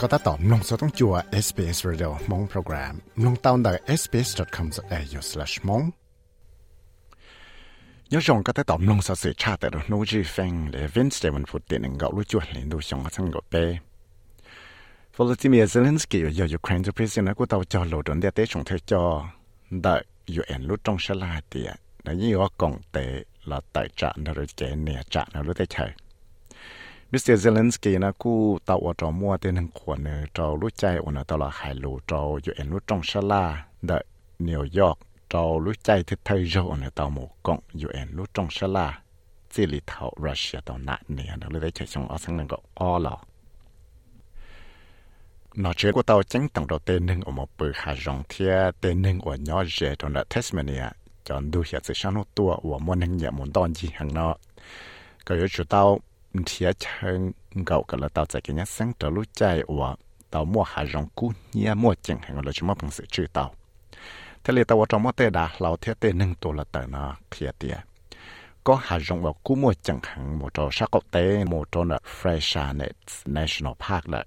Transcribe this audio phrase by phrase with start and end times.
[0.00, 1.14] ก็ตัดต่อมลงสต้องจัว
[1.44, 5.84] SBS Radio มงโปรแกรมลงตาวน์ดัก sbs.com.au/mong
[8.12, 13.64] ยังชงก็ตัดต่อมลงสเสียชาแต่โนจีแฟงเลวินสเตวันฟุตเตนึงก็รู้จัวเลนดูชงอัศงกเป้
[15.14, 19.02] Volodymyr Zelensky อยู่ยูเครนจะพิเศษนะกูตาวจอโลดนเดเตชงเทจอ
[19.84, 20.00] ดัก
[20.34, 21.70] ยูเอ็นรู้จงฉลาดเตีย
[22.04, 22.96] นะยี่ว่ากองเต
[23.50, 25.92] ละไตจ่านรเจเนียจ่านรู้ได้เฉย
[27.12, 27.36] Mr.
[27.36, 31.20] Zelensky, na ku ở trong mua tên hàng của nè trong lúc chạy ở nè
[31.26, 31.74] tàu là hải
[32.06, 32.52] trong dự
[33.20, 34.04] la, đợi
[34.38, 34.98] New York
[35.30, 38.46] trong lúc chạy thì thay râu ở nè tàu một cộng dự án lúc trong
[38.50, 39.00] sa la,
[39.50, 41.70] chỉ lì tàu Russia tàu nạn nè nó lấy
[42.08, 43.18] ở sang nè gọi o lò
[45.54, 47.72] nó chơi của tàu tránh tổng đầu tên ở một bờ
[49.98, 50.88] trong đất Tasmania
[51.24, 51.82] chọn đủ hiện
[52.62, 54.36] của môn nâng nhẹ muốn đòn gì hàng nọ
[55.26, 55.64] cái yếu chủ
[56.45, 57.31] thia chân
[57.65, 59.95] gạo cái là tàu chạy cái nhát sáng trở lúc chạy của
[60.31, 63.53] tàu mua hạ rong cú nhia mua chẳng hàng là chúng bằng sự chữ tàu
[64.43, 67.15] thế là tàu trong mua tê đã lão thia tên nâng tổ là tờ nó
[67.31, 67.75] kia tia
[68.63, 71.83] có hạ rong vào cú mua chẳng hàng một trò sắc quốc tế một trò
[71.83, 72.93] là Freshanet
[73.25, 74.23] National Park là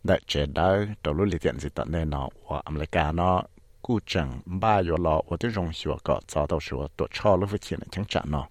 [0.03, 3.43] đại chế đó đầu lúc lịch điện gì tận nên nó và America nó
[3.81, 5.21] cú chẳng ba yếu lọ.
[5.29, 8.23] Và tôi dùng sửa cọ cho tôi, sửa tổ cho lúc việc chuyện chẳng chặn
[8.27, 8.47] nó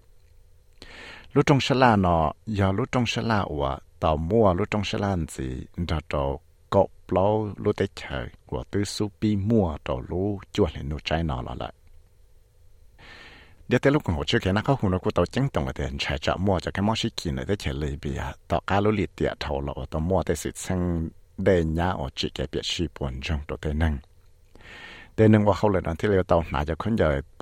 [1.37, 4.83] lúc trong sẽ là nó giờ lúc trong sẽ là và tàu mua lúc trong
[4.83, 5.65] sẽ là gì?
[5.77, 10.89] Đó đầu cọp lâu lúc tới chờ của tôi supi mua đầu lúc chuột lên
[10.89, 11.73] nụ trái nó là lại.
[13.67, 15.73] Để tới lúc hồ chưa kể nó có hùng nó của tàu chứng tổng là
[15.73, 18.33] tiền trả trả mua cho cái món sĩ kỳ này tới chờ lì bìa à.
[18.47, 21.09] tàu cá lúc liệt địa thầu lộ tàu mua tới sự sang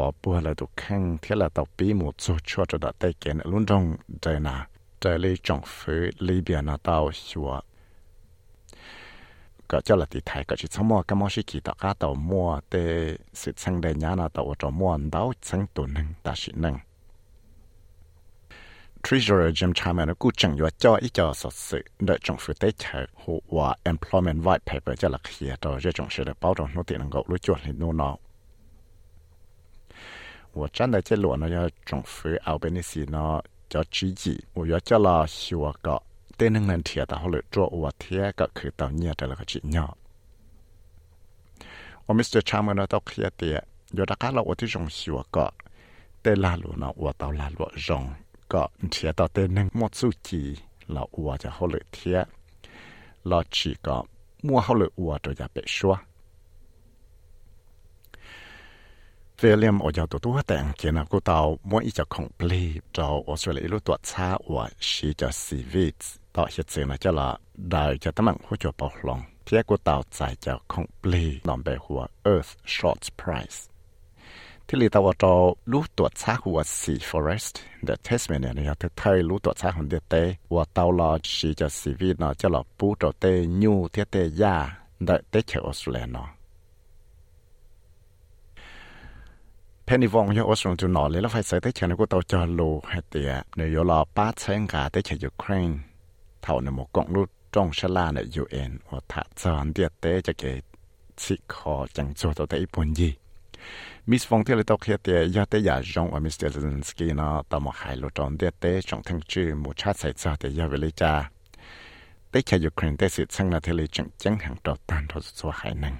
[0.06, 3.82] อปัวเลยตุกแข้งที่เราตัวปีหมูจูชัวจะได้เตเกนลุ่นจง
[4.20, 4.56] เจนา
[5.00, 7.50] เจเลยจงฟื้นลีเบียนาตัวชัว
[9.70, 12.74] ก็เจ้าละติไทยก็ชิสมอก็มอชิกิตอกาตอมัวเต
[13.40, 16.74] สิสังเดญานาตอจอมัวดาวสังตัวหนึ่งตาชิหนึ่ง
[19.07, 22.71] Treasurer Jim Chapman cũng chẳng yếu cho ý cho sự sự để chính phủ tế
[22.77, 26.53] chờ hồ và Employment White Paper cho là khi đó cho chính phủ để bảo
[26.53, 28.17] đảm nó tiền ngọc lối chuẩn thì nó nó
[30.53, 36.01] 我站在这路呢，要政府后边的事呢，叫自己，我要叫了学个，
[36.37, 39.79] 但能能贴到后来做我贴个去到你的那个职业。
[42.07, 42.39] 我 Mr.
[42.39, 45.53] Chang 呢到去的，有大家了我的种学个，
[46.21, 48.09] 但那路呢我到那路种。
[48.53, 50.41] ก็เทียต่อเต้นนึงมดสุจี
[50.91, 52.19] เราอัวจะเขาเลยเทีย
[53.27, 53.97] เราจีก็
[54.47, 55.95] มัวเขาเลยอัวตัวจะเปชัว
[59.37, 62.63] เฟลียมออยาตัวตัวแต่งเจนกูเตาวมัวอีจะของปลี
[62.93, 66.01] เจ้าออสเตรเลียรู้ตัวช้าอัวชีจะสีวิต
[66.35, 67.29] ต่อเหตุเสนาจะละ
[67.71, 72.01] ได้จะตั้งหัวจปอกลงเทียกูเตาวใจจะของปลีนอมไปหัว
[72.33, 73.59] Earth Short Price
[74.66, 75.34] ที่ลีตาวจอ
[75.72, 77.54] รู้ตัวช้าหัวสี forest
[77.86, 80.14] the Tasmania เนี่ยที่ไทยรู้ตัวช้าหัวเดเต
[80.54, 83.24] ว่าเตาลอชีจะสีวีเนาะจะหลอปูตัวเต
[83.62, 84.54] ยูเทียเตยา
[85.04, 86.28] เดเตเชออสเตรเลียเนาะ
[89.90, 92.40] penny vong yo osron tu no le la fai sai te chen ko tao cho
[92.58, 93.20] lo ha te
[93.56, 95.74] ne yo la pa chen ga te che ukraine
[96.44, 100.12] thao ne mo kong lu trong sha la ne un o tha chan dia te
[100.26, 100.52] che ke
[101.20, 103.10] chi kho chang cho to te ipon ji
[104.09, 107.27] miss vong te le to khia te ya te ya jong wa mr zelensky na
[107.49, 110.47] ta mo hai lo ton dia te chong thang chu mo cha sai cha te
[110.57, 111.11] ya ve le cha
[112.31, 115.17] te che ukraine te si chang na te le chang chang hang to tan to
[115.21, 115.97] so hai nang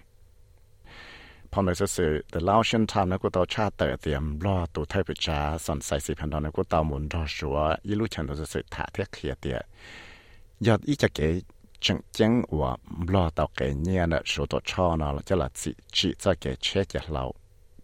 [1.58, 9.58] พอในสื่อแต่เล่าเช่นทำนะกูต่อชาติเตรียมรอตัวไทยประชาสอนใส่สิพันดอนนะกูต่อหมุนรอชัวยี่ลู่ฉันตัวสื่อถาเทียเคลียเตีย
[10.66, 11.28] ยอดอีจะเก๋
[11.84, 12.72] จังจังว่า
[13.14, 17.24] รอต่อเก๋เนี่ยนะชัวตัวช่อนะจะละจิจิจะเก๋เช็คจะเรา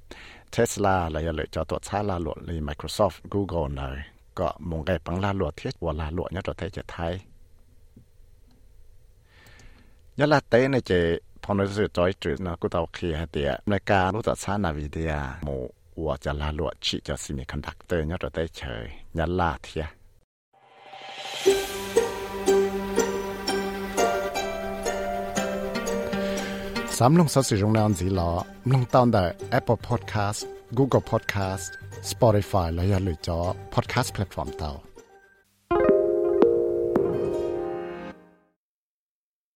[0.58, 4.06] Tesla là lợi cho tổ xã là luật là Microsoft Google này
[4.36, 7.22] có một cái bằng la lụa thiết và la lụa nhất rồi thấy chỉ thấy
[10.18, 10.96] nhớ là tế này chỉ
[11.42, 14.36] phong nói sự trói trừ nó cũng tao khi hay tiệt nơi ca lúc đó
[14.38, 15.16] sáng nào vì tiệt
[16.00, 18.85] một 我จะลาลวดชีจะสิมีคอนดักเตอร์เนี่ยเราได้เฉย
[19.19, 19.87] ยันลาเทีย
[26.97, 28.31] สามลงสัสิรงนานสีหลอ
[28.73, 29.25] ลงตอนได้
[29.58, 30.41] Apple Podcast
[30.79, 31.67] Google Podcast
[32.11, 33.38] Spotify และยันหรือจอ
[33.75, 34.90] Podcast Platform เตา